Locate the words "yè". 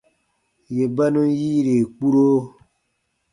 0.75-0.85